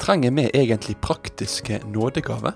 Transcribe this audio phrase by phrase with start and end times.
[0.00, 2.52] Trenger vi egentlig praktiske nådegaver?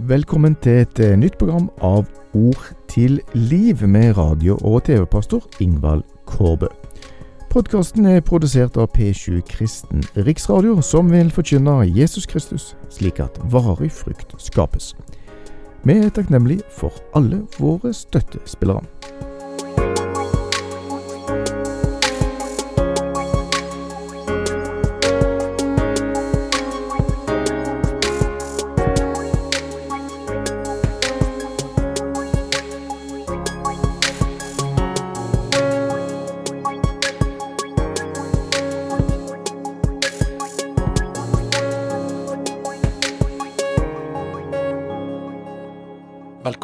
[0.00, 6.02] Velkommen til et eh, nytt program av Ord til liv med radio- og TV-pastor Ingvald
[6.24, 6.85] Kårbø.
[7.56, 13.88] Podkasten er produsert av P7 Kristen Riksradio, som vil forkynne Jesus Kristus, slik at varig
[13.96, 14.90] frukt skapes.
[15.88, 18.84] Vi er takknemlige for alle våre støttespillere.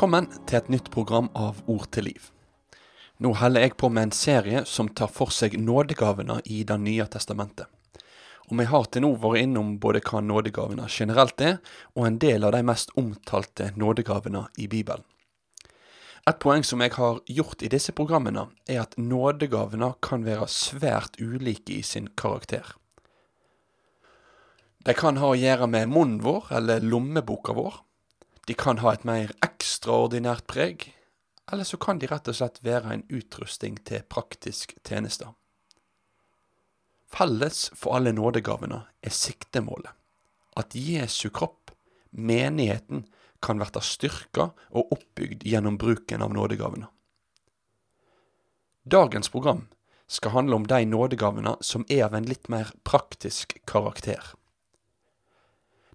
[0.02, 2.24] Velkommen til et nytt program av Ord til liv.
[3.22, 7.04] Nå heller jeg på med en serie som tar for seg nådegavene i Det nye
[7.06, 7.68] testamentet.
[8.50, 11.60] Og vi har til nå vært innom både hva nådegavene generelt er,
[11.94, 15.06] og en del av de mest omtalte nådegavene i Bibelen.
[16.26, 21.22] Et poeng som jeg har gjort i disse programmene, er at nådegavene kan være svært
[21.22, 22.74] ulike i sin karakter.
[24.82, 27.84] De kan ha å gjøre med munnen vår eller lommeboka vår.
[28.46, 30.88] De kan ha et mer ekstraordinært preg,
[31.52, 35.28] eller så kan de rett og slett være en utrusting til praktisk tjeneste.
[37.12, 39.92] Felles for alle nådegavene er siktemålet,
[40.56, 41.74] at Jesu kropp,
[42.10, 43.06] menigheten,
[43.42, 46.86] kan bli styrka og oppbygd gjennom bruken av nådegavene.
[48.86, 49.66] Dagens program
[50.06, 54.22] skal handle om de nådegavene som er av en litt mer praktisk karakter.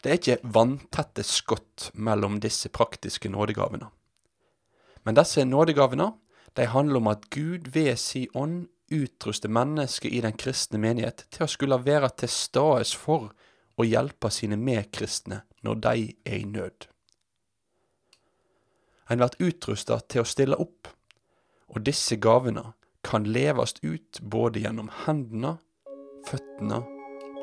[0.08, 3.90] Det er ikke vanntette skott mellom disse praktiske nådegavene.
[5.04, 6.14] Men disse nådegavene
[6.56, 11.44] de handler om at Gud ved si ånd utruster mennesket i den kristne menighet til
[11.44, 13.34] å skulle være til stades for
[13.76, 16.88] å hjelpe sine medkristne når de er i nød.
[19.12, 20.88] En blir utrusta til å stille opp,
[21.68, 22.64] og disse gavene
[23.04, 25.58] kan leves ut både gjennom hendene,
[26.32, 26.80] føttene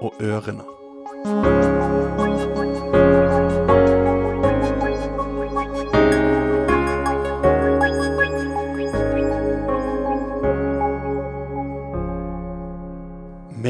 [0.01, 0.65] og ørene.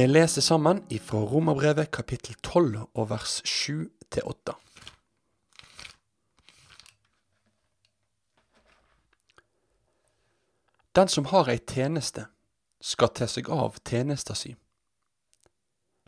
[0.04, 4.52] Vi leser sammen ifra Romerbrevet kapittel 12 og vers 7 til 8.
[10.94, 12.26] Den som har ei tjeneste,
[12.80, 14.52] skal ta seg av tjenesta si.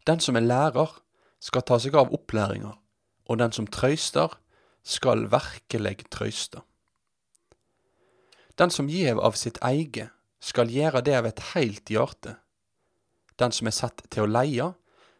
[0.06, 0.92] Den som er lærer,
[1.40, 2.74] skal ta seg av opplæringa,
[3.26, 4.34] og den som trøyster,
[4.86, 6.62] skal verkeleg trøyste.
[8.58, 10.08] Den som gjev av sitt eige,
[10.40, 12.36] skal gjere det av et heilt hjarte.
[13.36, 14.70] Den som er satt til å leie,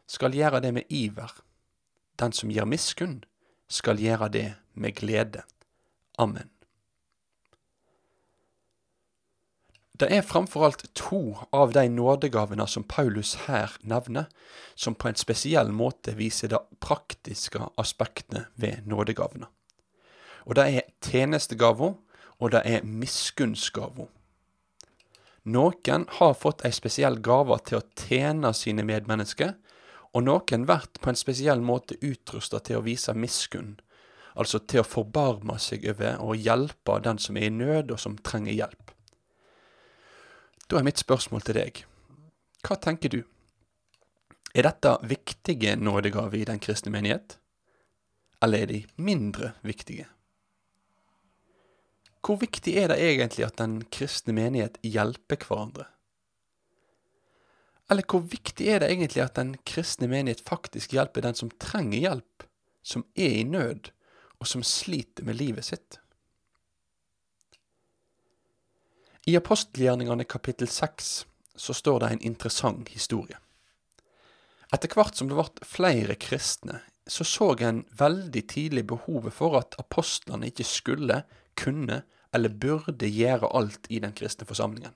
[0.07, 1.33] skal gjere det med iver.
[2.17, 3.25] Den som gir miskunn,
[3.69, 5.43] skal gjere det med glede.
[6.19, 6.56] Amen.
[9.97, 14.27] Det er framfor alt to av de nådegavene som Paulus her nevner,
[14.75, 19.49] som på en spesiell måte viser det praktiske aspektene ved nådegavene.
[20.45, 21.95] Og det er tjenestegava,
[22.37, 24.11] og det er miskunnsgava.
[25.49, 29.55] Noen har fått ei spesiell gave til å tjene sine medmennesker,
[30.13, 33.79] og noen blir på en spesiell måte utrusta til å vise miskunn,
[34.35, 38.19] altså til å forbarme seg over og hjelpe den som er i nød og som
[38.21, 38.96] trenger hjelp.
[40.67, 41.81] Da er mitt spørsmål til deg,
[42.67, 43.21] hva tenker du?
[44.57, 47.37] Er dette viktige nådegaver i den kristne menighet,
[48.43, 50.09] eller er de mindre viktige?
[52.27, 55.87] Hvor viktig er det egentlig at den kristne menighet hjelper hverandre?
[57.87, 62.03] Eller hvor viktig er det egentlig at den kristne menighet faktisk hjelper den som trenger
[62.03, 62.49] hjelp,
[62.83, 63.93] som er i nød,
[64.43, 66.01] og som sliter med livet sitt?
[69.27, 71.27] I apostelgjerningene kapittel 6
[71.57, 73.39] så står det en interessant historie.
[74.71, 79.75] Etter hvert som det ble flere kristne, så så en veldig tidlig behovet for at
[79.83, 81.25] apostlene ikke skulle,
[81.59, 84.95] kunne eller burde gjøre alt i den kristne forsamlingen.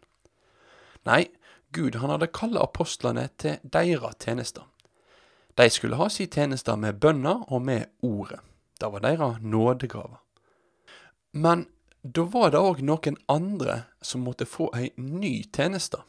[1.07, 1.27] Nei,
[1.75, 4.67] Gud han hadde kalt apostlene til deres tjenester.
[5.59, 8.39] De skulle ha sin tjenester med bønner og med ordet.
[8.79, 10.23] Det var deres nådegaver.
[11.33, 11.67] Men
[12.03, 16.01] da var det òg noen andre som måtte få ei ny tjeneste.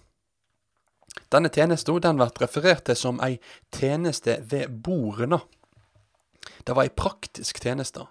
[1.31, 3.39] Denne tjenesten den blir referert til som ei
[3.75, 5.41] tjeneste ved bordene.
[6.63, 8.05] Det var ei praktisk tjeneste,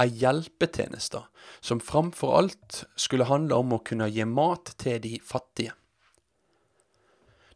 [0.00, 1.22] ei hjelpetjeneste,
[1.60, 5.72] som framfor alt skulle handle om å kunne gi mat til de fattige.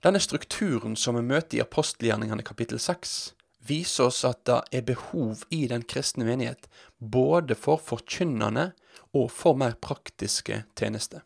[0.03, 3.35] Denne strukturen som vi møter i apostelgjerningene kapittel 6,
[3.69, 6.69] viser oss at det er behov i den kristne menighet
[6.99, 8.73] både for forkynnende
[9.17, 11.25] og for mer praktiske tjenester.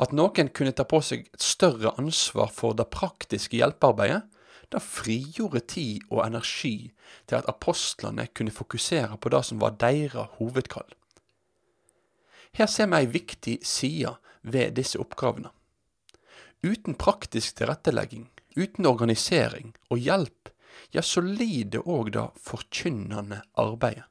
[0.00, 4.22] At noen kunne ta på seg et større ansvar for det praktiske hjelpearbeidet,
[4.70, 6.92] det frigjorde tid og energi
[7.26, 10.86] til at apostlene kunne fokusere på det som var deres hovedkall.
[12.54, 15.50] Her ser vi ei viktig side ved disse oppgavene.
[16.62, 20.50] Uten praktisk tilrettelegging, uten organisering og hjelp
[20.94, 24.06] ja, så lider òg det forkynnende arbeidet.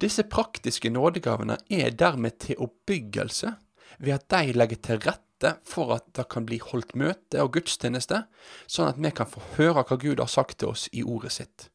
[0.00, 3.50] Disse praktiske nådegavene er dermed til oppbyggelse
[3.98, 8.22] ved at de legger til rette for at det kan bli holdt møte og gudstjeneste,
[8.70, 11.68] sånn at vi kan få høre hva Gud har sagt til oss i ordet sitt.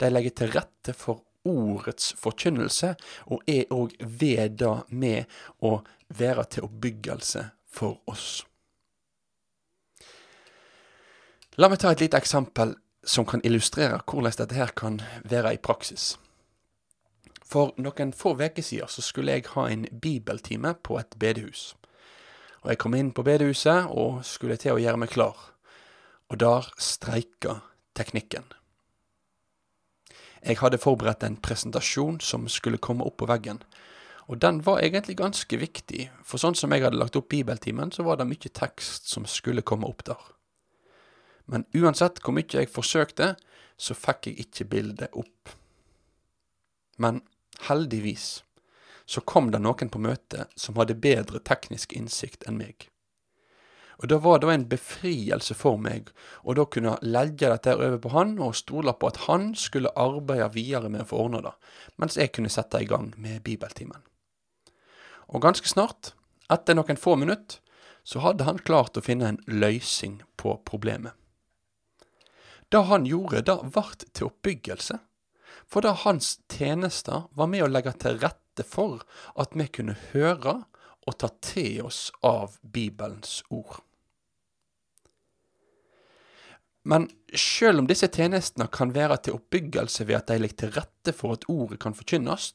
[0.00, 2.94] De legger til rette for ordets forkynnelse,
[3.32, 5.80] og er òg ved det med å
[6.16, 8.42] være til oppbyggelse for oss.
[11.58, 15.58] La meg ta et lite eksempel som kan illustrere hvordan dette her kan være i
[15.58, 16.12] praksis.
[17.42, 21.74] For noen få uker siden så skulle jeg ha en bibeltime på et bedehus.
[22.62, 25.36] Og Jeg kom inn på bedehuset og skulle til å gjøre meg klar,
[26.28, 27.60] og der streika
[27.96, 28.44] teknikken.
[30.44, 33.58] Jeg hadde forberedt en presentasjon som skulle komme opp på veggen,
[34.28, 38.06] og den var egentlig ganske viktig, for sånn som jeg hadde lagt opp bibeltimen, så
[38.06, 40.20] var det mye tekst som skulle komme opp der.
[41.50, 43.34] Men uansett hvor mye jeg forsøkte,
[43.80, 45.50] så fikk jeg ikke bildet opp.
[47.00, 47.22] Men
[47.66, 48.44] heldigvis
[49.10, 52.86] så kom det noen på møtet som hadde bedre teknisk innsikt enn meg.
[54.00, 56.08] Og Det var da en befrielse for meg
[56.40, 60.48] å da kunne legge dette over på han og stole på at han skulle arbeide
[60.54, 61.52] videre med å få ordna det,
[62.00, 64.00] mens jeg kunne sette i gang med bibeltimen.
[65.28, 66.14] Og ganske snart,
[66.48, 67.60] etter noen få minutter,
[68.04, 71.12] så hadde han klart å finne en løsning på problemet.
[72.70, 75.00] Det han gjorde, det vart til oppbyggelse.
[75.70, 79.02] For da hans tjenester var med å legge til rette for
[79.38, 80.60] at vi kunne høre
[81.06, 83.80] og ta til oss av Bibelens ord.
[86.82, 91.14] Men sjøl om disse tjenestene kan være til oppbyggelse ved at de ligger til rette
[91.16, 92.52] for at ordet kan forkynnes,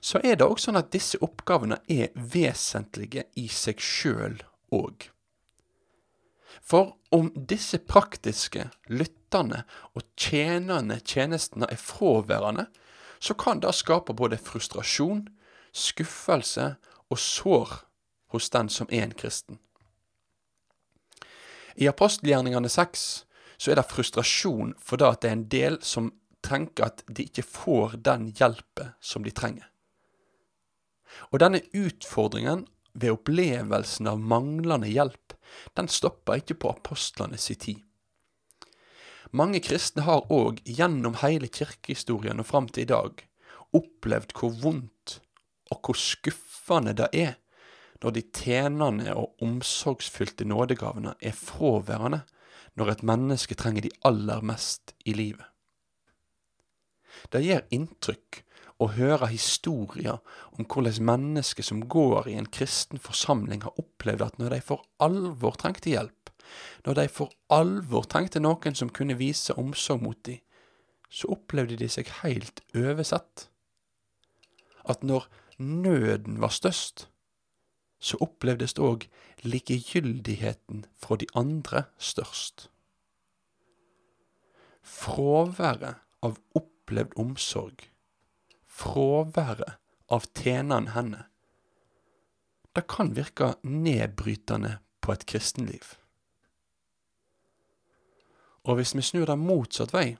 [0.00, 4.38] så er det også sånn at disse oppgavene er vesentlige i seg sjøl
[4.72, 5.11] òg.
[6.62, 9.64] For om disse praktiske, lyttende
[9.94, 12.68] og tjenende tjenestene er fraværende,
[13.22, 15.26] så kan det skape både frustrasjon,
[15.72, 16.74] skuffelse
[17.10, 17.74] og sår
[18.32, 19.58] hos den som er en kristen.
[21.76, 23.04] I apostelgjerningene 6
[23.58, 26.10] så er det frustrasjon for det at det er en del som
[26.42, 29.68] tenker at de ikke får den hjelpen som de trenger.
[31.30, 35.34] Og denne utfordringen ved opplevelsen av manglende hjelp,
[35.76, 37.80] den stopper ikke på apostlene si tid.
[39.32, 43.22] Mange kristne har òg gjennom hele kirkehistorien og fram til i dag
[43.72, 45.18] opplevd hvor vondt
[45.72, 47.38] og hvor skuffende det er
[48.02, 52.22] når de tjenende og omsorgsfylte nådegavene er fraværende
[52.76, 55.44] når et menneske trenger de aller mest i livet.
[57.32, 58.42] Det gjør inntrykk
[58.80, 60.20] å høre historier
[60.56, 64.86] om hvordan mennesker som går i en kristen forsamling, har opplevd at når de for
[65.02, 66.32] alvor trengte hjelp,
[66.86, 70.40] når de for alvor trengte noen som kunne vise omsorg mot dem,
[71.12, 73.48] så opplevde de seg helt oversett.
[74.88, 75.28] At når
[75.60, 77.06] nøden var størst,
[78.02, 79.06] så opplevdes òg
[79.46, 82.66] likegyldigheten fra de andre størst.
[84.82, 87.91] Fraværet av opplevd omsorg
[88.72, 89.78] fraværet
[90.12, 91.26] av tjeneren henne,
[92.72, 95.96] det kan virke nedbrytende på et kristenliv.
[98.64, 100.14] Og hvis vi snur det motsatt vei,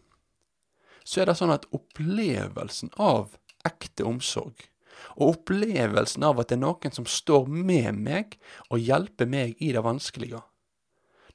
[1.04, 4.68] så er det sånn at opplevelsen av ekte omsorg,
[5.16, 8.37] og opplevelsen av at det er noen som står med meg
[8.68, 10.42] og hjelper meg i det vanskelige,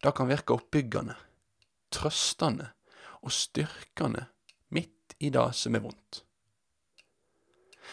[0.04, 1.18] det kan virke oppbyggende,
[1.90, 2.70] trøstende
[3.24, 4.28] og styrkende
[4.76, 6.27] midt i det som er vondt.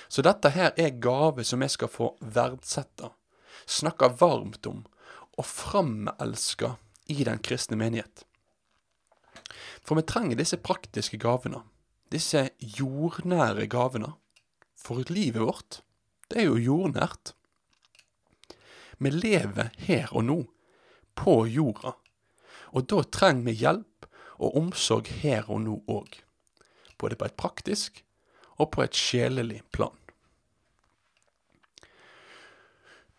[0.08, 3.10] Så dette her er gave som jeg skal få verdsette,
[3.66, 4.84] snakke varmt om
[5.34, 6.74] og framelske
[7.10, 8.24] i den kristne menighet.
[9.84, 11.62] For vi trenger disse praktiske gavene,
[12.12, 14.14] disse jordnære gavene.
[14.78, 15.80] For livet vårt,
[16.28, 17.34] det er jo jordnært.
[18.98, 20.38] Vi lever her og nå,
[21.14, 21.94] på jorda,
[22.74, 24.08] og da trenger vi hjelp
[24.42, 26.20] og omsorg her og nå òg.
[26.98, 28.03] både på et praktisk
[28.58, 29.94] og på et sjelelig plan.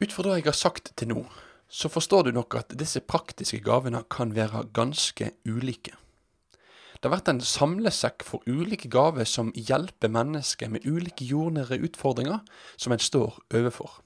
[0.01, 1.21] Ut fra det jeg har sagt til nå,
[1.71, 5.95] så forstår du nok at disse praktiske gavene kan være ganske ulike.
[6.95, 12.41] Det har vært en samlesekk for ulike gaver som hjelper mennesker med ulike jordnære utfordringer
[12.75, 14.01] som en står overfor.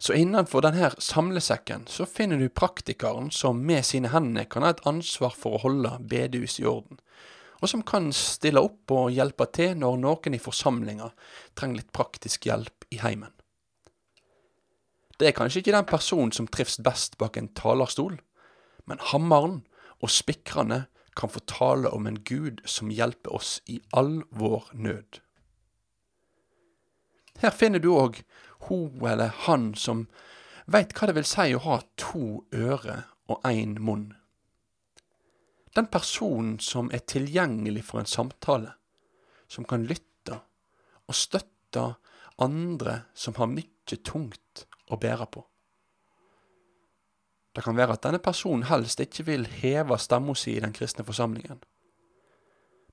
[0.00, 4.84] Så innenfor denne samlesekken så finner du praktikeren som med sine hender kan ha et
[4.88, 7.00] ansvar for å holde bedehuset i orden,
[7.60, 11.10] og som kan stille opp og hjelpe til når noen i forsamlinga
[11.58, 13.32] trenger litt praktisk hjelp i heimen.
[15.20, 18.16] Det er kanskje ikke den personen som trives best bak en talerstol,
[18.88, 19.60] men hammeren
[20.00, 20.86] og spikrene
[21.16, 25.20] kan få tale om en Gud som hjelper oss i all vår nød.
[27.40, 28.22] Her finner du òg
[28.68, 30.06] hun eller han som
[30.70, 34.14] veit hva det vil si å ha to ører og én munn.
[35.80, 38.74] Den personen som er tilgjengelig for en samtale,
[39.48, 40.36] som kan lytte
[41.08, 41.86] og støtte
[42.44, 45.46] andre som har mye tungt å bære på.
[47.56, 51.06] Det kan være at denne personen helst ikke vil heve stemma si i den kristne
[51.08, 51.64] forsamlingen,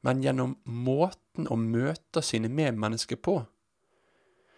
[0.07, 3.41] men gjennom måten å møte sine medmennesker på,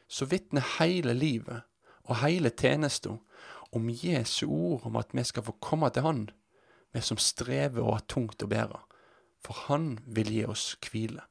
[0.06, 1.66] så vitner hele livet
[2.06, 3.18] og hele tjenesten
[3.74, 6.28] om Jesu ord om at vi skal få komme til Han,
[6.92, 8.80] vi som strever og har tungt å bære,
[9.40, 11.24] for Han vil gi oss hvile.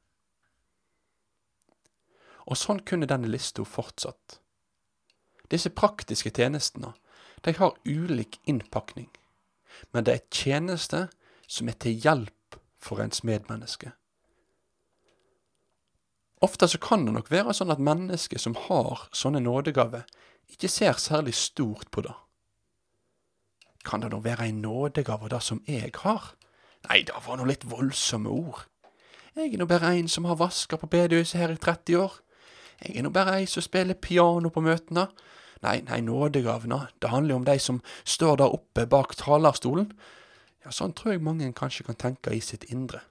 [2.49, 4.39] Og sånn kunne denne lista fortsatt.
[5.51, 6.93] Disse praktiske tjenestene
[7.45, 9.09] de har ulik innpakning,
[9.93, 11.07] men det er tjenester
[11.47, 13.93] som er til hjelp for ens medmenneske.
[16.41, 20.05] Ofte så kan det nok være sånn at mennesker som har sånne nådegaver,
[20.49, 22.15] ikke ser særlig stort på det.
[23.85, 26.33] Kan det nå være ei nådegave det som jeg har?
[26.89, 28.65] Nei, det var nå litt voldsomme ord.
[29.35, 32.19] Jeg er nå bare en som har vaska på bedehuset her i 30 år.
[32.81, 35.07] Jeg er nå bare ei som spiller piano på møtene.
[35.63, 39.91] Nei, nei, nådegavene, det handler jo om de som står der oppe bak talerstolen.
[40.63, 43.01] Ja, sånn tror jeg mange kanskje kan tenke i sitt indre.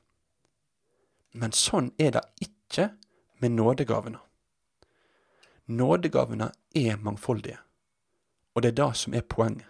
[1.33, 2.91] Men sånn er det ikke
[3.41, 4.21] med nådegavene.
[5.69, 7.59] Nådegavene er mangfoldige,
[8.55, 9.69] og det er det som er poenget.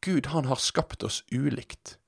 [0.00, 1.98] Gud han har skapt oss ulikt,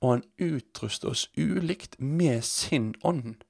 [0.00, 3.42] og han utruster oss ulikt med sin ånd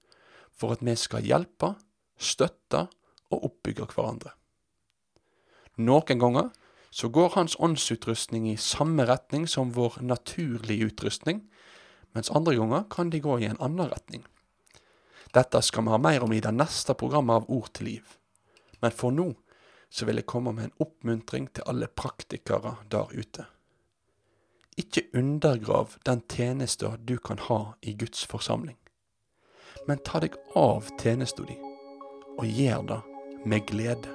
[0.52, 1.74] for at vi skal hjelpe,
[2.18, 2.86] støtte
[3.32, 4.34] og oppbygge hverandre.
[5.80, 6.50] Noen ganger
[6.92, 11.40] så går hans åndsutrustning i samme retning som vår naturlige utrustning,
[12.12, 14.26] mens andre ganger kan de gå i en annen retning.
[15.32, 18.18] Dette skal vi ha mer om i det neste programmet av Ord til liv.
[18.84, 19.30] Men for nå
[19.92, 23.46] så vil jeg komme med en oppmuntring til alle praktikere der ute.
[24.76, 28.78] Ikke undergrav den tjenesta du kan ha i Guds forsamling,
[29.84, 31.58] men ta deg av tjenesta di,
[32.38, 33.00] og gjør det
[33.44, 34.08] med glede.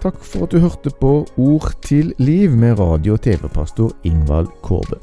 [0.00, 4.96] Takk for at du hørte på Ord til liv med radio- og TV-pastor Ingvald Kårbø.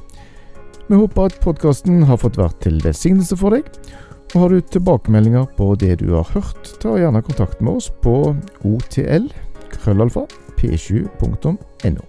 [0.90, 3.70] Vi håper at podkasten har fått vært til velsignelse for deg.
[4.34, 8.14] Og Har du tilbakemeldinger på det du har hørt, ta gjerne kontakt med oss på
[8.64, 9.28] otl
[9.74, 10.24] krøllalfa
[10.56, 12.06] p7.no.